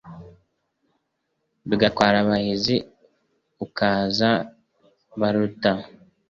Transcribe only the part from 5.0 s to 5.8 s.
baruta.